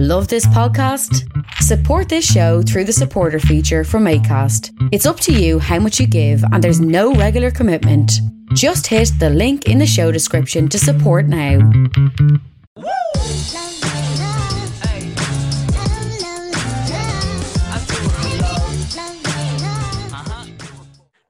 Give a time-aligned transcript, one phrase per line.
[0.00, 1.28] Love this podcast?
[1.54, 4.70] Support this show through the supporter feature from ACAST.
[4.92, 8.12] It's up to you how much you give, and there's no regular commitment.
[8.54, 11.58] Just hit the link in the show description to support now.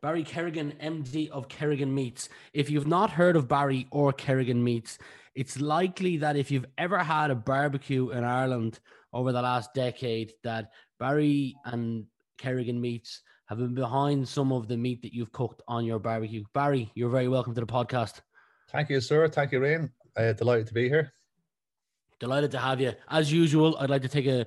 [0.02, 2.28] Barry Kerrigan, MD of Kerrigan Meats.
[2.52, 4.98] If you've not heard of Barry or Kerrigan Meats,
[5.39, 8.80] it's likely that if you've ever had a barbecue in Ireland
[9.12, 12.06] over the last decade, that Barry and
[12.38, 16.43] Kerrigan Meats have been behind some of the meat that you've cooked on your barbecue.
[16.55, 18.20] Barry, you're very welcome to the podcast.
[18.73, 19.29] Thank you, sir.
[19.29, 19.93] Thank you, Rain.
[20.16, 21.12] Uh, delighted to be here.
[22.18, 22.95] Delighted to have you.
[23.09, 24.41] As usual, I'd like to take a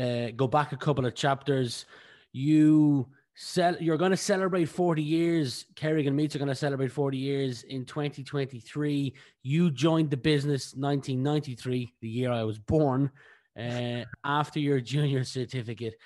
[0.00, 1.86] uh, go back a couple of chapters.
[2.32, 5.66] You Cel- you're going to celebrate 40 years.
[5.74, 9.14] Kerrigan Meats are going to celebrate 40 years in 2023.
[9.42, 13.10] You joined the business 1993, the year I was born,
[13.58, 15.96] uh, after your junior certificate.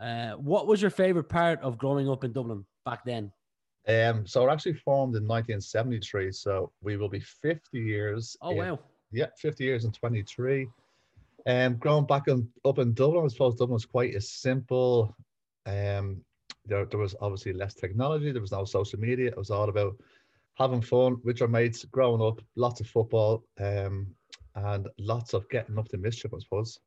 [0.00, 3.32] Uh, what was your favorite part of growing up in Dublin back then?
[3.86, 6.32] Um, so we're actually formed in 1973.
[6.32, 8.34] So we will be 50 years.
[8.40, 8.78] Oh, in, wow.
[9.12, 10.66] Yeah, 50 years in 23.
[11.46, 15.14] Um, growing back in, up in Dublin, I suppose Dublin was quite a simple
[15.66, 16.24] um,
[16.68, 18.30] there, there was obviously less technology.
[18.30, 19.28] There was no social media.
[19.28, 19.96] It was all about
[20.54, 24.08] having fun with your mates, growing up, lots of football, um,
[24.54, 26.80] and lots of getting up to mischief, I suppose.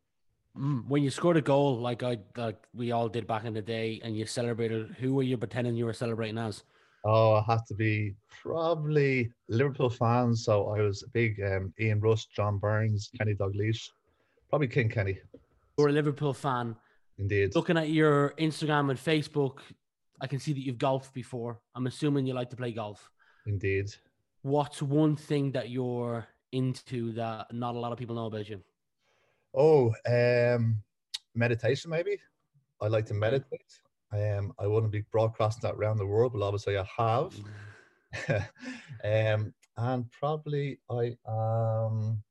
[0.57, 3.61] Mm, when you scored a goal, like I, like we all did back in the
[3.61, 6.63] day, and you celebrated, who were you pretending you were celebrating as?
[7.03, 10.43] Oh, I had to be probably Liverpool fans.
[10.43, 13.89] So I was a big um, Ian Rush, John Barnes, Kenny Dalglish,
[14.49, 15.17] probably King Kenny.
[15.77, 16.75] You're a Liverpool fan.
[17.21, 17.55] Indeed.
[17.55, 19.59] Looking at your Instagram and Facebook,
[20.19, 21.61] I can see that you've golfed before.
[21.75, 23.11] I'm assuming you like to play golf.
[23.45, 23.91] Indeed.
[24.41, 28.61] What's one thing that you're into that not a lot of people know about you?
[29.53, 30.81] Oh, um,
[31.35, 32.17] meditation maybe.
[32.81, 33.71] I like to meditate.
[34.11, 37.35] Um, I wouldn't be broadcasting that around the world, but obviously I have.
[39.03, 42.23] um, and probably I um,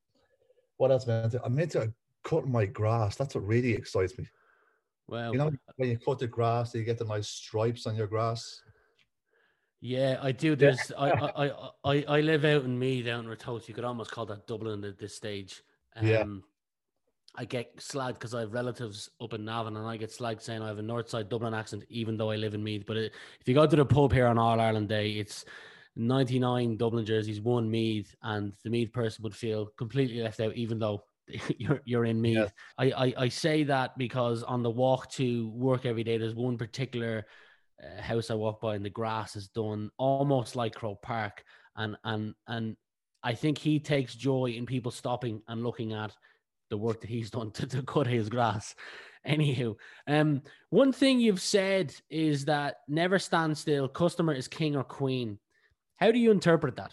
[0.79, 1.45] what else am I into?
[1.45, 1.93] I'm into
[2.25, 3.15] cutting my grass.
[3.15, 4.27] That's what really excites me.
[5.11, 8.07] Well, you know, when you cut the grass, you get the nice stripes on your
[8.07, 8.63] grass.
[9.81, 10.55] Yeah, I do.
[10.55, 11.51] There's I, I
[11.85, 13.67] I I live out in Meath down in Ratoath.
[13.67, 15.63] You could almost call that Dublin at this stage.
[15.97, 16.25] Um, yeah.
[17.35, 20.63] I get slagged because I have relatives up in Navan, and I get slagged saying
[20.63, 22.85] I have a North Side Dublin accent, even though I live in Meath.
[22.87, 25.45] But it, if you go to the pub here on All Ireland Day, it's
[25.97, 30.79] 99 Dublin jerseys, one Meath, and the Meath person would feel completely left out, even
[30.79, 31.03] though
[31.59, 32.37] you're you're in Meath.
[32.37, 32.49] Yeah.
[32.79, 36.59] I, I I say that because on the walk to work every day, there's one
[36.59, 37.27] particular
[37.83, 41.45] uh, house I walk by, and the grass is done almost like Croke Park,
[41.77, 42.77] and and and
[43.23, 46.17] I think he takes joy in people stopping and looking at
[46.71, 48.75] the work that he's done to, to cut his grass.
[49.27, 49.77] Anywho,
[50.07, 53.87] um, one thing you've said is that never stand still.
[53.87, 55.39] Customer is king or queen.
[55.97, 56.93] How do you interpret that?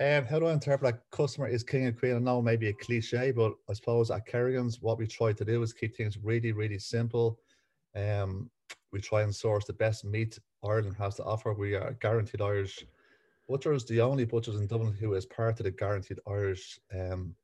[0.00, 2.16] Um, how do I interpret that customer is king and queen?
[2.16, 5.62] I know maybe a cliche, but I suppose at Kerrigan's, what we try to do
[5.62, 7.38] is keep things really, really simple.
[7.94, 8.50] Um,
[8.90, 11.52] we try and source the best meat Ireland has to offer.
[11.52, 12.84] We are guaranteed Irish
[13.48, 17.34] butchers, the only butchers in Dublin who is part of the guaranteed Irish um,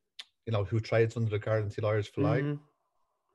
[0.49, 2.43] you know, who trades under the guaranteed Irish flag.
[2.43, 2.63] Mm-hmm.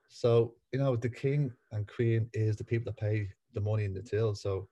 [0.07, 3.94] So, you know, the king and queen is the people that pay the money in
[3.94, 4.34] the till.
[4.34, 4.68] So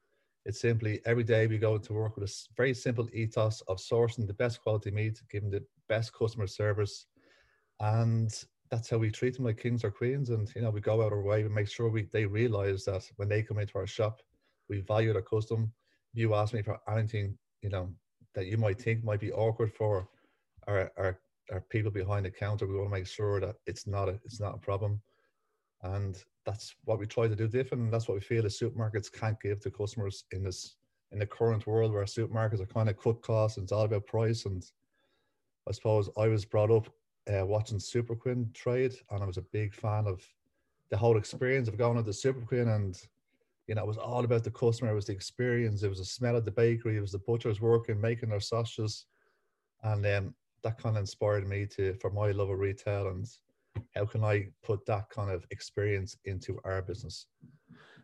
[0.45, 4.25] it's simply every day we go to work with a very simple ethos of sourcing
[4.25, 7.05] the best quality meat, giving the best customer service.
[7.79, 8.31] And
[8.69, 10.29] that's how we treat them like kings or queens.
[10.29, 13.03] And, you know, we go out our way and make sure we they realize that
[13.17, 14.21] when they come into our shop,
[14.69, 15.71] we value their custom.
[16.13, 17.89] You ask me for anything, you know,
[18.33, 20.07] that you might think might be awkward for
[20.67, 21.19] our, our
[21.51, 22.65] are people behind the counter.
[22.65, 25.01] We want to make sure that it's not a it's not a problem,
[25.83, 27.83] and that's what we try to do different.
[27.83, 30.75] And that's what we feel the supermarkets can't give to customers in this
[31.11, 34.05] in the current world where supermarkets are kind of cut costs and it's all about
[34.05, 34.45] price.
[34.45, 34.63] And
[35.67, 36.87] I suppose I was brought up
[37.31, 40.25] uh, watching Superquinn trade, and I was a big fan of
[40.89, 42.97] the whole experience of going into Superquinn and
[43.67, 44.91] you know, it was all about the customer.
[44.91, 45.83] It was the experience.
[45.83, 46.97] It was the smell of the bakery.
[46.97, 49.05] It was the butchers working, making their sausages.
[49.83, 53.25] And um, that kind of inspired me to for my love of retail and
[53.95, 57.27] how can I put that kind of experience into our business?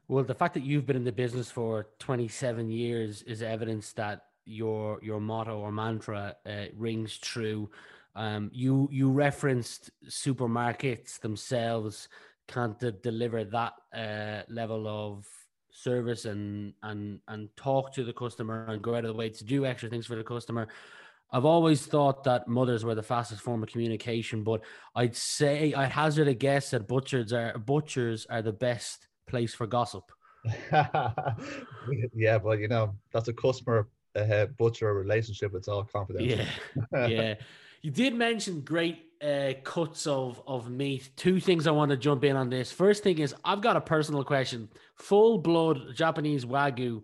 [0.07, 4.21] Well, the fact that you've been in the business for 27 years is evidence that
[4.45, 7.69] your your motto or mantra uh, rings true.
[8.15, 12.07] Um, you you referenced supermarkets themselves
[12.47, 15.25] can't de- deliver that uh, level of
[15.69, 19.43] service and and and talk to the customer and go out of the way to
[19.43, 20.67] do extra things for the customer
[21.31, 24.61] I've always thought that mothers were the fastest form of communication, but
[24.95, 29.67] I'd say I'd hazard a guess that butchers are butchers are the best place for
[29.67, 30.11] gossip.
[30.71, 35.53] yeah, but you know that's a customer uh, butcher relationship.
[35.53, 36.45] It's all confidential.
[36.93, 37.35] Yeah, yeah.
[37.81, 41.09] You did mention great uh, cuts of of meat.
[41.17, 42.71] Two things I want to jump in on this.
[42.71, 44.69] First thing is I've got a personal question.
[44.95, 47.03] Full blood Japanese wagyu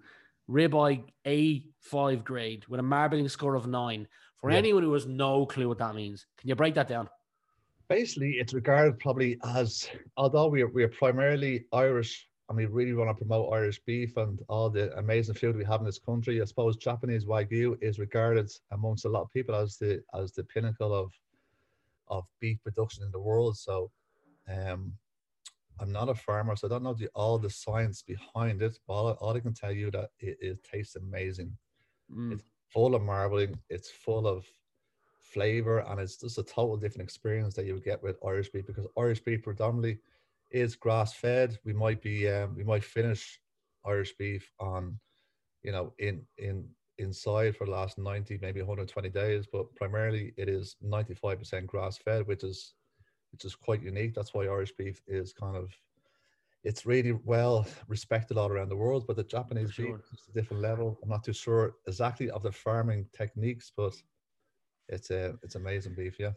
[0.49, 4.07] ribeye A5 grade with a marbling score of nine.
[4.37, 4.57] For yeah.
[4.57, 7.09] anyone who has no clue what that means, can you break that down?
[7.87, 12.93] Basically, it's regarded probably as, although we are, we are primarily Irish and we really
[12.93, 16.41] want to promote Irish beef and all the amazing food we have in this country,
[16.41, 20.43] I suppose Japanese Wagyu is regarded amongst a lot of people as the as the
[20.43, 21.11] pinnacle of
[22.09, 23.57] of beef production in the world.
[23.57, 23.89] So
[24.49, 24.93] um,
[25.79, 28.77] I'm not a farmer, so I don't know the, all the science behind it.
[28.87, 31.55] But all, all I can tell you that it, it tastes amazing.
[32.15, 32.33] Mm.
[32.33, 33.57] It's full of marbling.
[33.69, 34.45] It's full of
[35.19, 38.67] flavor, and it's just a total different experience that you would get with Irish beef
[38.67, 39.99] because Irish beef predominantly
[40.51, 41.57] is grass fed.
[41.65, 43.39] We might be um, we might finish
[43.85, 44.99] Irish beef on,
[45.63, 46.67] you know, in in
[46.99, 52.27] inside for the last 90 maybe 120 days but primarily it is 95% grass fed
[52.27, 52.75] which is
[53.33, 54.13] which is quite unique.
[54.13, 55.71] That's why Irish beef is kind of
[56.63, 59.05] it's really well respected all around the world.
[59.05, 59.97] But the Japanese sure.
[59.97, 60.97] beef is a different level.
[61.03, 63.93] I'm not too sure exactly of the farming techniques, but
[64.87, 66.15] it's a it's amazing beef.
[66.19, 66.31] Yeah.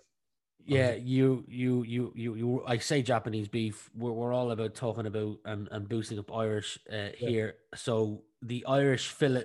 [0.68, 2.64] Yeah, you, you, you, you, you.
[2.66, 3.88] I say Japanese beef.
[3.94, 7.54] We're, we're all about talking about and, and boosting up Irish uh, here.
[7.72, 7.78] Yeah.
[7.78, 9.44] So the Irish fillet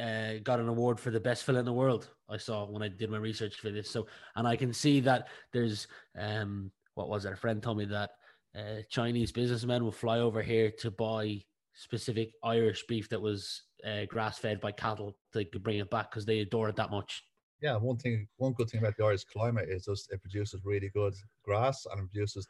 [0.00, 2.08] uh, got an award for the best fillet in the world.
[2.28, 3.88] I saw when I did my research for this.
[3.88, 5.86] So, and I can see that there's
[6.18, 7.32] um, what was it?
[7.32, 8.10] A friend told me that
[8.58, 11.40] uh, Chinese businessmen will fly over here to buy
[11.74, 16.24] specific Irish beef that was uh, grass fed by cattle to bring it back because
[16.24, 17.22] they adore it that much.
[17.60, 20.88] Yeah, one thing, one good thing about the Irish climate is just it produces really
[20.88, 21.14] good
[21.44, 22.46] grass and produces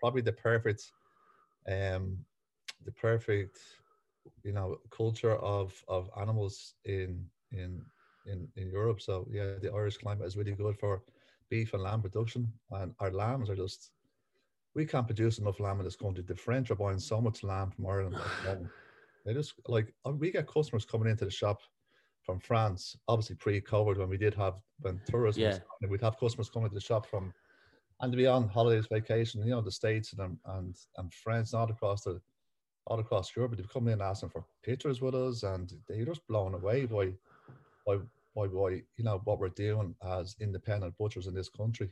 [0.00, 0.90] probably the perfect,
[1.68, 2.18] um,
[2.84, 3.58] the perfect,
[4.42, 7.80] you know, culture of of animals in in
[8.26, 9.00] in in Europe.
[9.00, 11.02] So yeah, the Irish climate is really good for
[11.50, 13.90] beef and lamb production, and our lambs are just
[14.74, 16.24] we can't produce enough lamb in this country.
[16.26, 18.16] The French are buying so much lamb from Ireland.
[19.26, 21.60] they just like uh, we get customers coming into the shop
[22.22, 25.58] from France, obviously pre-COVID when we did have when tourism, yeah.
[25.80, 27.32] was, we'd have customers coming to the shop from
[28.02, 31.70] and to be on holidays, vacation, you know, the states and and and friends all
[31.70, 32.20] across the
[32.86, 33.56] all across Europe.
[33.56, 37.12] They've come in asking for pictures with us, and they're just blown away by
[37.86, 37.98] by
[38.40, 41.90] by by you know what we're doing as independent butchers in this country.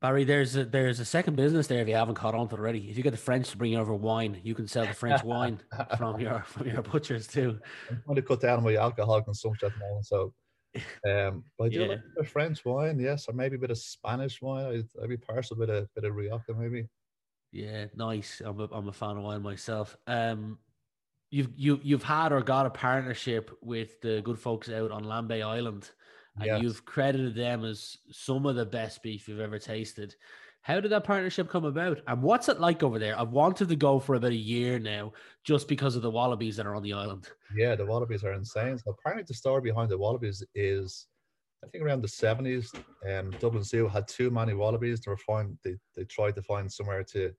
[0.00, 2.58] Barry, there's a there's a second business there if you haven't caught on to it
[2.58, 2.90] already.
[2.90, 5.60] If you get the French to bring over wine, you can sell the French wine
[5.96, 7.58] from your from your butchers too.
[7.90, 10.34] I'm trying to cut down my alcohol consumption at the moment, so
[11.08, 11.86] um, but I do yeah.
[11.86, 14.66] like a French wine, yes, or maybe a bit of Spanish wine.
[14.66, 16.86] I'd, I'd be partial with a bit of Rioja, maybe.
[17.52, 18.42] Yeah, nice.
[18.44, 19.96] I'm a, I'm a fan of wine myself.
[20.08, 20.58] Um,
[21.30, 25.44] you've you you've had or got a partnership with the good folks out on Lambay
[25.44, 25.90] Island,
[26.36, 26.62] and yes.
[26.62, 30.14] you've credited them as some of the best beef you've ever tasted.
[30.62, 33.18] How did that partnership come about, and what's it like over there?
[33.18, 35.12] I've wanted to go for about a year now,
[35.44, 37.28] just because of the wallabies that are on the island.
[37.54, 38.78] Yeah, the wallabies are insane.
[38.78, 41.06] So apparently, the story behind the wallabies is,
[41.62, 42.72] I think around the seventies,
[43.10, 45.00] um, Dublin Zoo had too many wallabies.
[45.00, 47.34] They were find they they tried to find somewhere to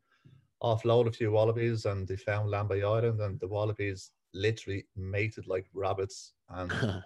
[0.63, 5.65] offload a few wallabies and they found Lambay Island and the wallabies literally mated like
[5.73, 6.71] rabbits and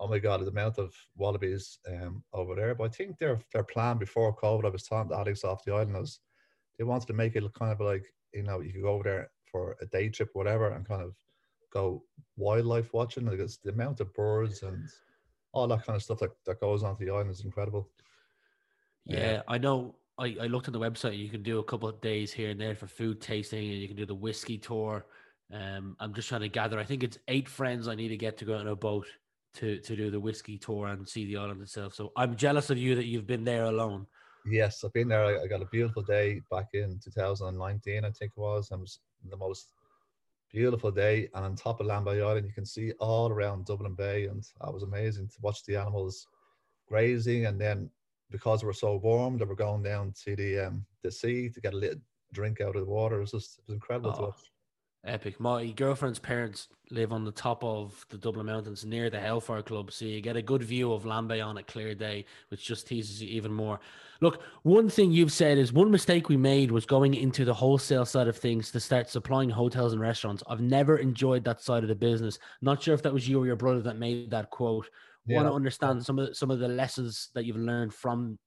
[0.00, 2.74] oh my god the amount of wallabies um, over there.
[2.74, 5.74] But I think their their plan before COVID I was telling the addicts off the
[5.74, 6.20] island was
[6.78, 9.30] they wanted to make it kind of like you know you could go over there
[9.50, 11.14] for a day trip whatever and kind of
[11.72, 12.02] go
[12.36, 13.26] wildlife watching.
[13.26, 14.88] Because the amount of birds and
[15.52, 17.88] all that kind of stuff that, that goes onto the island is incredible.
[19.04, 21.18] Yeah, I know I, I looked on the website.
[21.18, 23.88] You can do a couple of days here and there for food tasting, and you
[23.88, 25.04] can do the whiskey tour.
[25.52, 26.78] Um, I'm just trying to gather.
[26.78, 29.06] I think it's eight friends I need to get to go on a boat
[29.54, 31.94] to to do the whiskey tour and see the island itself.
[31.94, 34.06] So I'm jealous of you that you've been there alone.
[34.46, 35.42] Yes, I've been there.
[35.42, 38.70] I, got a beautiful day back in 2019, I think it was.
[38.70, 39.72] It was the most
[40.52, 41.28] beautiful day.
[41.34, 44.72] And on top of Lambay Island, you can see all around Dublin Bay, and that
[44.72, 46.28] was amazing to watch the animals
[46.88, 47.90] grazing and then
[48.30, 51.74] because we're so warm that we're going down to the um, the sea to get
[51.74, 52.00] a little
[52.32, 53.16] drink out of the water.
[53.16, 54.50] It was just it was incredible oh, to watch.
[55.06, 55.38] Epic.
[55.38, 59.92] My girlfriend's parents live on the top of the Dublin Mountains near the Hellfire Club,
[59.92, 63.22] so you get a good view of Lambay on a clear day, which just teases
[63.22, 63.78] you even more.
[64.20, 68.04] Look, one thing you've said is one mistake we made was going into the wholesale
[68.04, 70.42] side of things to start supplying hotels and restaurants.
[70.48, 72.38] I've never enjoyed that side of the business.
[72.62, 74.88] Not sure if that was you or your brother that made that quote
[75.26, 75.36] yeah.
[75.36, 78.38] want to understand some of the, some of the lessons that you've learned from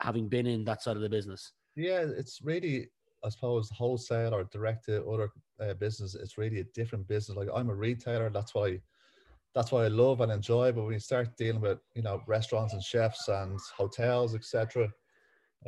[0.00, 1.52] having been in that side of the business.
[1.74, 2.88] Yeah, it's really,
[3.24, 6.14] I suppose, wholesale or direct to other uh, business.
[6.14, 7.36] It's really a different business.
[7.36, 8.30] Like I'm a retailer.
[8.30, 8.80] That's why,
[9.54, 10.72] that's why I love and enjoy.
[10.72, 14.90] But when you start dealing with, you know, restaurants and chefs and hotels, etc.,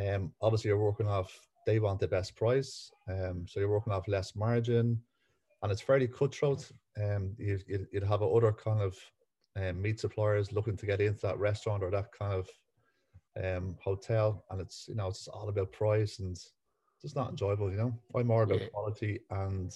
[0.07, 1.39] um, obviously you're working off.
[1.67, 4.99] They want the best price, um, so you're working off less margin,
[5.63, 6.71] and it's fairly cutthroat.
[6.97, 8.97] Um, you, would you'd have a other kind of
[9.59, 12.49] um, meat suppliers looking to get into that restaurant or that kind of
[13.43, 16.53] um, hotel, and it's you know it's all about price and it's
[17.01, 17.71] just not enjoyable.
[17.71, 18.69] You know, I'm more about yeah.
[18.69, 19.75] quality and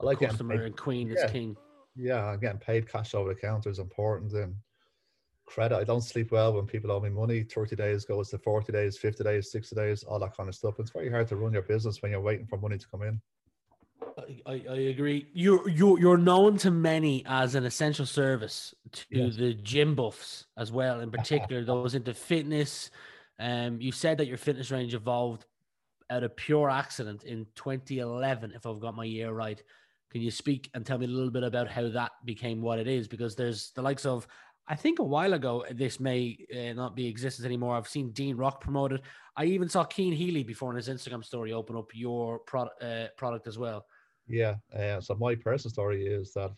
[0.00, 1.24] I like customer and queen yeah.
[1.24, 1.56] is king.
[1.96, 4.54] Yeah, getting paid cash over the counter is important and
[5.46, 5.76] credit.
[5.76, 7.42] I don't sleep well when people owe me money.
[7.42, 10.78] 30 days goes to 40 days, 50 days, 60 days, all that kind of stuff.
[10.78, 13.20] It's very hard to run your business when you're waiting for money to come in.
[14.46, 15.26] I, I agree.
[15.32, 19.36] You're you're you're known to many as an essential service to yes.
[19.36, 22.90] the gym buffs as well, in particular those into fitness.
[23.38, 25.46] Um, you said that your fitness range evolved
[26.10, 29.60] out of pure accident in 2011, if I've got my year right.
[30.10, 32.86] Can you speak and tell me a little bit about how that became what it
[32.86, 33.08] is?
[33.08, 34.28] Because there's the likes of,
[34.68, 37.76] I think a while ago, this may uh, not be existence anymore.
[37.76, 39.02] I've seen Dean Rock promoted.
[39.36, 43.08] I even saw Cian Healy before in his Instagram story open up your product uh,
[43.16, 43.86] product as well.
[44.26, 44.56] Yeah.
[44.74, 46.50] Uh, so my personal story is that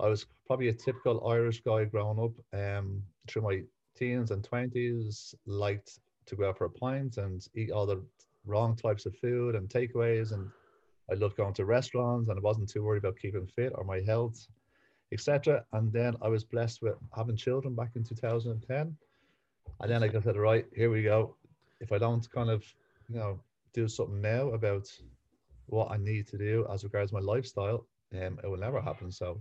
[0.00, 2.32] I was probably a typical Irish guy growing up.
[2.58, 3.62] Um, through my
[3.96, 8.02] teens and twenties, liked to go out for a pint and eat all the
[8.44, 10.32] wrong types of food and takeaways.
[10.32, 10.50] And
[11.10, 14.00] I loved going to restaurants, and I wasn't too worried about keeping fit or my
[14.00, 14.46] health,
[15.12, 15.64] etc.
[15.72, 18.96] And then I was blessed with having children back in 2010.
[19.80, 21.36] And then I said, right, here we go.
[21.80, 22.64] If I don't kind of,
[23.08, 23.40] you know,
[23.72, 24.88] do something now about
[25.66, 29.10] what I need to do as regards my lifestyle, um, it will never happen.
[29.10, 29.40] So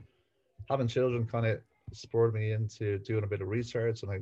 [0.70, 1.60] having children kind of
[1.92, 4.20] spurred me into doing a bit of research and I,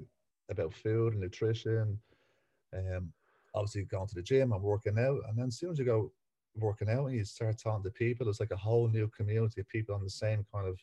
[0.50, 2.00] about food and nutrition.
[2.74, 3.12] Um,
[3.54, 5.20] obviously going to the gym and working out.
[5.28, 6.12] And then as soon as you go
[6.56, 9.68] working out and you start talking to people, it's like a whole new community of
[9.68, 10.80] people on the same kind of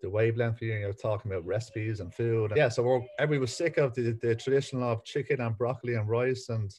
[0.00, 2.52] the wavelength you know, talking about recipes and food.
[2.54, 6.08] yeah, so we're, everybody was sick of the, the traditional of chicken and broccoli and
[6.08, 6.48] rice.
[6.50, 6.72] And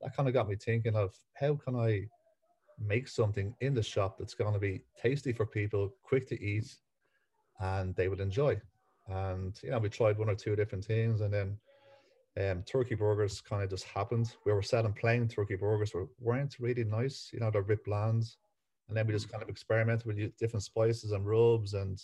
[0.00, 2.06] that kind of got me thinking of how can I
[2.80, 6.74] make something in the shop that's going to be tasty for people, quick to eat,
[7.60, 8.60] and they will enjoy.
[9.08, 11.58] And you know, we tried one or two different things, and then
[12.40, 14.34] um, turkey burgers kind of just happened.
[14.46, 17.30] We were selling plain turkey burgers, were, weren't really nice.
[17.32, 18.24] You know, they're a bit bland.
[18.88, 22.02] And then we just kind of experimented with different spices and rubs and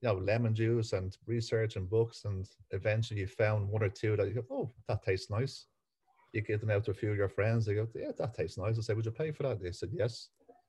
[0.00, 2.24] you know lemon juice and research and books.
[2.24, 5.66] And eventually, you found one or two that you go, oh, that tastes nice
[6.32, 7.66] you get them out to a few of your friends.
[7.66, 8.78] They go, yeah, that tastes nice.
[8.78, 9.62] I say, would you pay for that?
[9.62, 10.28] They said yes,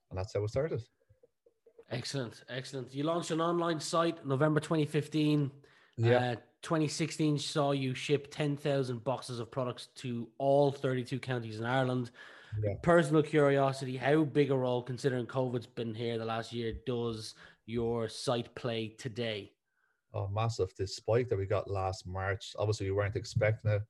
[0.09, 0.81] and that's how it started.
[1.89, 2.93] Excellent, excellent.
[2.93, 5.51] You launched an online site November 2015.
[5.97, 6.17] Yeah.
[6.17, 12.11] Uh, 2016 saw you ship 10,000 boxes of products to all 32 counties in Ireland.
[12.63, 12.75] Yeah.
[12.81, 17.33] Personal curiosity: How big a role, considering COVID's been here the last year, does
[17.65, 19.53] your site play today?
[20.13, 20.73] Oh, massive!
[20.77, 22.53] This spike that we got last March.
[22.59, 23.81] Obviously, we weren't expecting it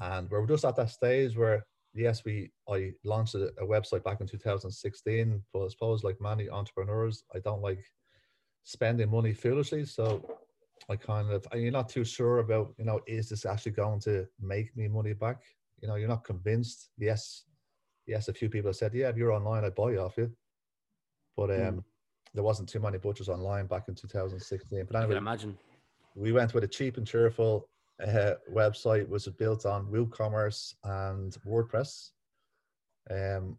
[0.00, 1.64] and we're just at that stage where
[1.94, 6.50] yes we i launched a, a, website back in 2016 but i suppose like many
[6.50, 7.84] entrepreneurs i don't like
[8.64, 9.84] spending money foolishly.
[9.84, 10.38] So
[10.90, 14.26] i kind of you're not too sure about you know is this actually going to
[14.40, 15.42] make me money back?
[15.80, 16.90] You know you're not convinced.
[16.98, 17.44] Yes
[18.06, 20.30] yes a few people have said yeah if you're online i buy you off you.
[21.36, 21.68] But hmm.
[21.68, 21.84] um mm.
[22.34, 25.58] there wasn't too many butchers online back in 2016 but anyway, I can imagine.
[26.16, 27.68] we went with a cheap and cheerful
[28.02, 32.10] uh, website was built on WooCommerce and WordPress.
[33.10, 33.58] Um,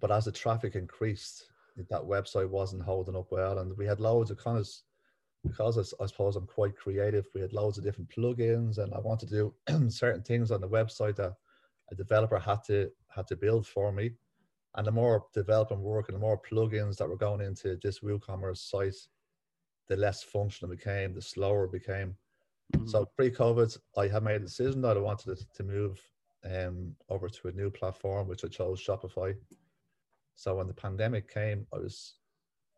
[0.00, 4.30] but as the traffic increased, that website wasn't holding up well, and we had loads
[4.30, 4.68] of kind of
[5.46, 7.26] because I, I suppose I'm quite creative.
[7.34, 10.68] We had loads of different plugins, and I wanted to do certain things on the
[10.68, 11.34] website that
[11.90, 14.12] a developer had to had to build for me.
[14.76, 18.58] And the more development work and the more plugins that were going into this WooCommerce
[18.58, 18.94] site,
[19.88, 22.16] the less functional it became, the slower it became.
[22.74, 22.86] Mm-hmm.
[22.86, 26.00] So pre-COVID, I had made a decision that I wanted to move
[26.44, 29.34] um, over to a new platform, which I chose Shopify.
[30.34, 32.14] So when the pandemic came, I was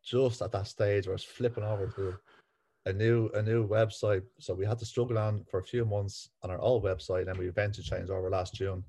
[0.05, 2.17] just at that stage where I was flipping over to
[2.87, 4.23] a new a new website.
[4.39, 7.39] So we had to struggle on for a few months on our old website, and
[7.39, 8.85] we eventually changed over last June,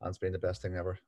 [0.00, 0.98] and it's been the best thing ever.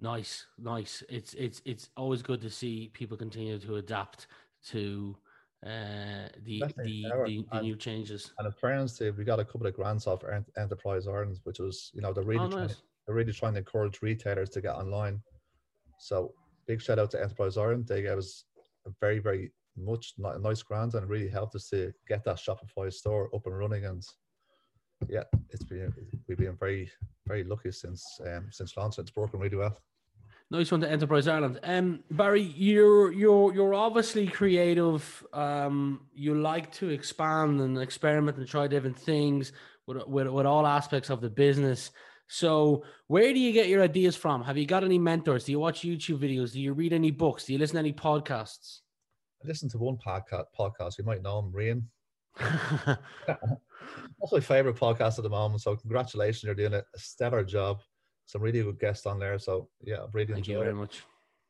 [0.00, 1.02] Nice, nice.
[1.08, 4.26] It's it's it's always good to see people continue to adapt
[4.68, 5.16] to
[5.64, 8.32] uh, the the, the, the, new changes.
[8.38, 8.52] And
[8.96, 10.22] to, we got a couple of grants off
[10.56, 12.82] Enterprise Ireland, which was you know they're really oh, trying, nice.
[13.06, 15.20] they're really trying to encourage retailers to get online.
[15.98, 16.34] So
[16.66, 17.86] big shout out to Enterprise Ireland.
[17.88, 18.44] They gave us
[18.86, 23.30] a very very much nice grant and really helped us to get that Shopify store
[23.34, 23.86] up and running.
[23.86, 24.02] And
[25.08, 25.92] yeah, it's been
[26.28, 26.90] we've been very
[27.26, 28.98] very lucky since um, since launch.
[28.98, 29.76] It's working really well.
[30.48, 31.58] Nice one to Enterprise Ireland.
[31.64, 35.26] Um, Barry, you're you're you're obviously creative.
[35.32, 39.52] Um, you like to expand and experiment and try different things
[39.88, 41.90] with, with with all aspects of the business.
[42.28, 44.42] So, where do you get your ideas from?
[44.44, 45.44] Have you got any mentors?
[45.44, 46.52] Do you watch YouTube videos?
[46.52, 47.44] Do you read any books?
[47.44, 48.80] Do you listen to any podcasts?
[49.44, 50.44] I listen to one podcast.
[50.58, 51.82] Podcast you might know him, Rian.
[53.26, 55.62] That's my favorite podcast at the moment.
[55.62, 57.80] So, congratulations, you're doing a stellar job
[58.26, 59.38] some really good guests on there.
[59.38, 60.74] So yeah, I've really Thank enjoyed you very it.
[60.74, 61.02] much.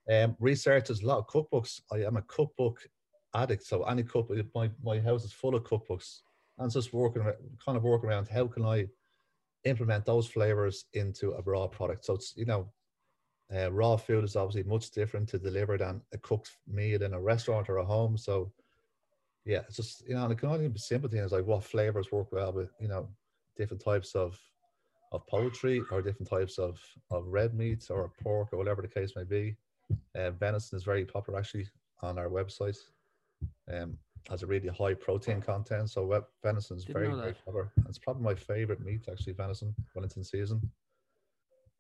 [0.09, 1.81] Um, research is a lot of cookbooks.
[1.91, 2.87] I am a cookbook
[3.35, 6.21] addict, so any cookbook, my my house is full of cookbooks,
[6.59, 7.23] and just working
[7.65, 8.87] kind of working around how can I
[9.65, 12.05] implement those flavors into a raw product.
[12.05, 12.73] So it's you know,
[13.55, 17.21] uh, raw food is obviously much different to deliver than a cooked meal in a
[17.21, 18.17] restaurant or a home.
[18.17, 18.53] So
[19.45, 22.13] yeah, it's just you know, and it can only be simple things like what flavors
[22.13, 23.09] work well with you know
[23.57, 24.39] different types of
[25.13, 26.79] of poultry or different types of,
[27.11, 29.57] of red meats or pork or whatever the case may be.
[30.17, 31.69] Uh, venison is very popular actually
[32.03, 32.79] on our website.
[33.73, 33.99] Um,
[34.29, 37.71] has a really high protein content, so venison is very very popular.
[37.89, 40.61] It's probably my favorite meat actually, venison when it's in season.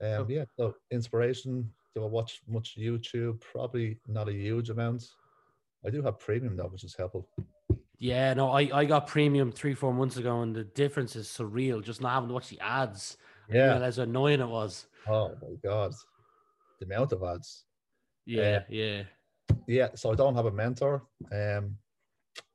[0.00, 0.26] Um, oh.
[0.28, 1.68] yeah, so inspiration.
[1.95, 3.40] Do I watch much YouTube?
[3.40, 5.09] Probably not a huge amount.
[5.85, 7.28] I do have premium though, which is helpful.
[7.99, 11.83] Yeah, no, I, I got premium three, four months ago, and the difference is surreal.
[11.83, 13.17] Just not having to watch the ads.
[13.49, 13.76] Yeah.
[13.79, 14.87] As annoying it was.
[15.09, 15.93] Oh my god.
[16.81, 17.65] The amount of ads.
[18.26, 19.03] Yeah, uh, yeah.
[19.67, 19.88] Yeah.
[19.95, 21.05] So I don't have a mentor.
[21.33, 21.76] Um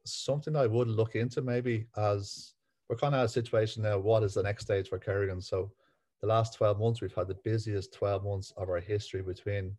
[0.04, 2.54] something I would look into maybe as
[2.90, 4.00] we're kind of at a situation now.
[4.00, 5.40] What is the next stage for Kerrigan?
[5.40, 5.72] So
[6.22, 9.76] the last 12 months, we've had the busiest 12 months of our history between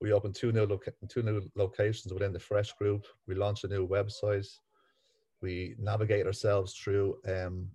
[0.00, 3.06] we opened two new loca- two new locations within the Fresh Group.
[3.28, 4.48] We launched a new website
[5.42, 7.68] we navigate ourselves through um,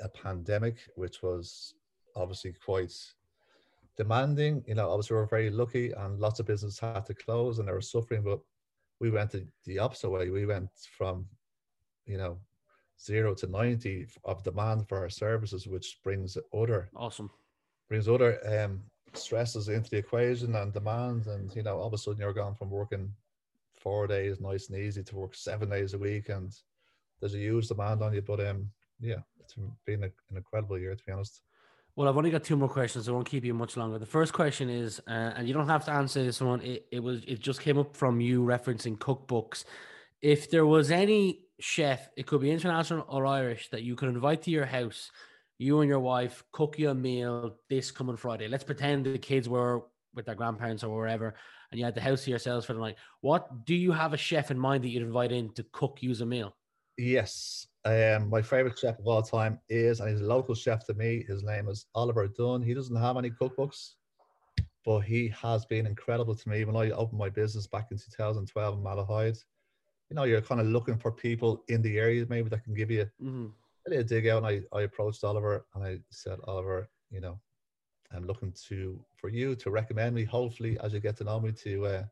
[0.00, 1.74] a pandemic, which was
[2.14, 2.94] obviously quite
[3.96, 4.62] demanding.
[4.66, 7.66] You know, obviously we are very lucky, and lots of businesses had to close and
[7.66, 8.22] they were suffering.
[8.22, 8.40] But
[9.00, 9.34] we went
[9.64, 10.30] the opposite way.
[10.30, 11.26] We went from,
[12.06, 12.38] you know,
[13.00, 17.30] zero to ninety of demand for our services, which brings other awesome
[17.88, 18.82] brings other um,
[19.14, 21.26] stresses into the equation and demand.
[21.26, 23.10] And you know, all of a sudden you're gone from working
[23.78, 26.52] four days nice and easy to work seven days a week and
[27.20, 28.22] there's a huge demand on you.
[28.22, 29.54] But um, yeah, it's
[29.86, 31.42] been a, an incredible year to be honest.
[31.96, 33.08] Well, I've only got two more questions.
[33.08, 33.98] I won't keep you much longer.
[33.98, 36.60] The first question is, uh, and you don't have to answer this one.
[36.62, 39.64] It, it was it just came up from you referencing cookbooks.
[40.22, 44.42] If there was any chef, it could be international or Irish, that you could invite
[44.42, 45.10] to your house,
[45.58, 48.46] you and your wife cook you a meal this coming Friday.
[48.46, 49.82] Let's pretend the kids were
[50.14, 51.34] with their grandparents or wherever,
[51.70, 52.96] and you had the house to yourselves for the night.
[53.22, 56.14] What do you have a chef in mind that you'd invite in to cook you
[56.20, 56.54] a meal?
[56.98, 57.68] Yes.
[57.84, 61.24] Um, my favorite chef of all time is, and he's a local chef to me.
[61.26, 62.60] His name is Oliver Dunne.
[62.60, 63.92] He doesn't have any cookbooks,
[64.84, 66.64] but he has been incredible to me.
[66.64, 69.38] When I opened my business back in 2012 in Malahide,
[70.10, 72.90] you know, you're kind of looking for people in the area maybe that can give
[72.90, 73.46] you mm-hmm.
[73.86, 74.42] a little dig out.
[74.42, 77.38] And I, I approached Oliver and I said, Oliver, you know,
[78.12, 80.24] I'm looking to for you to recommend me.
[80.24, 82.02] Hopefully, as you get to know me, to uh,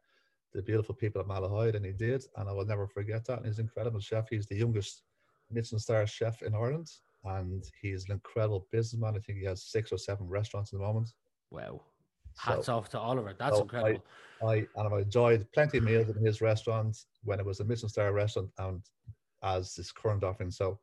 [0.57, 3.38] the beautiful people at Malahide, and he did, and I will never forget that.
[3.38, 4.29] And he's an incredible chef.
[4.31, 5.03] He's the youngest
[5.51, 6.90] Michelin star chef in Ireland,
[7.25, 9.14] and he's an incredible businessman.
[9.16, 11.11] I think he has six or seven restaurants at the moment.
[11.51, 11.83] Wow.
[12.38, 13.35] Hats so, off to Oliver.
[13.38, 14.05] That's so incredible.
[14.42, 17.64] I, I and I've enjoyed plenty of meals in his restaurant when it was a
[17.64, 18.83] Michelin star restaurant and
[19.42, 20.51] as this current offering.
[20.51, 20.79] So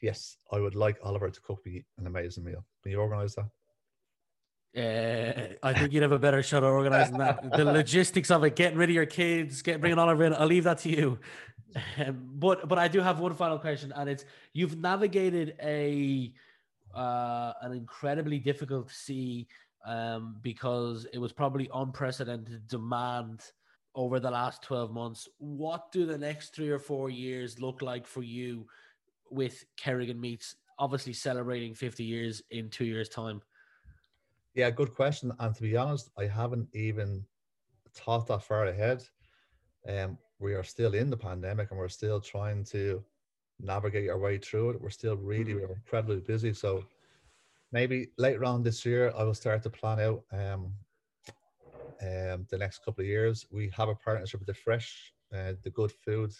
[0.00, 2.64] yes, I would like Oliver to cook me an amazing meal.
[2.82, 3.48] Can you organize that?
[4.76, 7.56] Uh, I think you'd have a better shot at organizing that.
[7.56, 10.64] The logistics of it, getting rid of your kids, get bringing Oliver in, I'll leave
[10.64, 11.18] that to you.
[11.98, 16.32] Um, but but I do have one final question, and it's you've navigated a
[16.94, 19.46] uh, an incredibly difficult sea
[19.86, 23.42] um, because it was probably unprecedented demand
[23.94, 25.28] over the last 12 months.
[25.38, 28.66] What do the next three or four years look like for you
[29.30, 30.56] with Kerrigan Meats?
[30.78, 33.42] Obviously, celebrating 50 years in two years' time.
[34.58, 35.30] Yeah, good question.
[35.38, 37.24] And to be honest, I haven't even
[37.94, 39.04] thought that far ahead.
[39.88, 43.04] Um, we are still in the pandemic and we're still trying to
[43.60, 44.80] navigate our way through it.
[44.80, 45.74] We're still really mm-hmm.
[45.74, 46.52] incredibly busy.
[46.52, 46.84] So
[47.70, 50.74] maybe later on this year, I will start to plan out um,
[52.02, 53.46] um, the next couple of years.
[53.52, 56.32] We have a partnership with the Fresh, uh, the Good Food,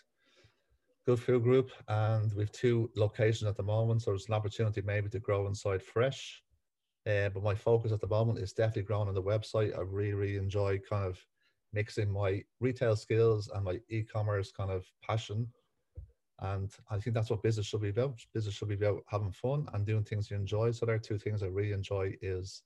[1.07, 4.03] Good Food Group, and we've two locations at the moment.
[4.03, 6.43] So there's an opportunity maybe to grow inside Fresh
[7.09, 9.77] uh, but my focus at the moment is definitely growing on the website.
[9.77, 11.19] I really, really enjoy kind of
[11.73, 15.49] mixing my retail skills and my e-commerce kind of passion.
[16.41, 18.21] And I think that's what business should be about.
[18.33, 20.71] Business should be about having fun and doing things you enjoy.
[20.71, 22.63] So there are two things I really enjoy is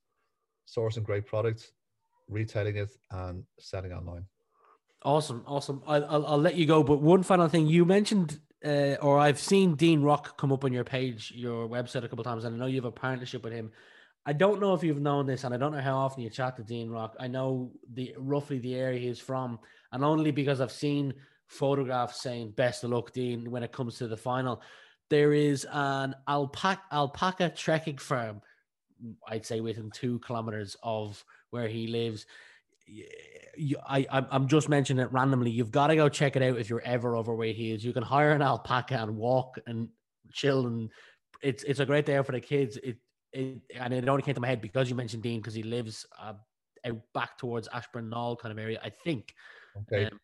[0.68, 1.72] sourcing great products,
[2.28, 4.26] retailing it, and selling online.
[5.04, 5.82] Awesome, awesome.
[5.86, 9.40] I'll, I'll, I'll let you go, but one final thing you mentioned, uh, or I've
[9.40, 12.58] seen Dean Rock come up on your page, your website a couple times, and I
[12.58, 13.72] know you have a partnership with him.
[14.24, 16.56] I don't know if you've known this, and I don't know how often you chat
[16.56, 17.16] to Dean Rock.
[17.18, 19.58] I know the roughly the area he's from,
[19.90, 21.14] and only because I've seen
[21.48, 24.62] photographs saying "Best of luck, Dean" when it comes to the final.
[25.10, 28.40] There is an alpaca alpaca trekking firm,
[29.26, 32.26] I'd say within two kilometers of where he lives.
[33.88, 35.50] I, I'm just mentioning it randomly.
[35.50, 37.84] You've got to go check it out if you're ever over where he is.
[37.84, 39.88] You can hire an alpaca and walk and
[40.32, 40.90] chill, and
[41.42, 42.76] it's it's a great day for the kids.
[42.76, 42.98] It
[43.32, 46.06] it, and it only came to my head because you mentioned Dean because he lives
[46.20, 46.34] uh,
[46.86, 49.34] out back towards Ashbourne Knoll kind of area, I think.
[49.82, 50.06] Okay.
[50.06, 50.20] Um,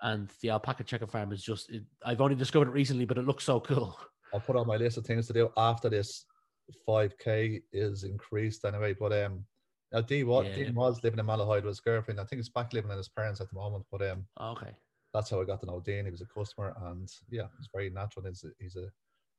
[0.00, 3.26] and the alpaca checker farm is just, it, I've only discovered it recently, but it
[3.26, 3.98] looks so cool.
[4.34, 6.26] I'll put on my list of things to do after this
[6.86, 8.94] 5K is increased anyway.
[8.98, 9.44] But um,
[9.92, 10.54] now Dean, what, yeah.
[10.54, 12.20] Dean was living in Malahide with his girlfriend.
[12.20, 13.86] I think he's back living in his parents at the moment.
[13.90, 14.70] But um, okay.
[15.14, 16.04] That's how I got to know Dean.
[16.04, 18.26] He was a customer, and yeah, he's very natural.
[18.26, 18.88] He's a, he's a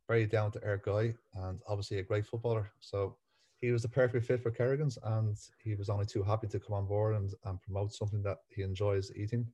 [0.09, 2.69] very down to earth guy, and obviously a great footballer.
[2.79, 3.15] So
[3.61, 6.73] he was the perfect fit for Kerrigan's, and he was only too happy to come
[6.73, 9.45] on board and, and promote something that he enjoys eating.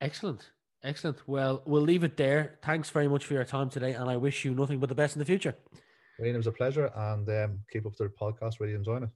[0.00, 0.52] Excellent.
[0.84, 1.28] Excellent.
[1.28, 2.58] Well, we'll leave it there.
[2.62, 5.16] Thanks very much for your time today, and I wish you nothing but the best
[5.16, 5.54] in the future.
[6.18, 8.60] Wayne, it was a pleasure, and um, keep up the podcast.
[8.60, 9.10] Really enjoying it.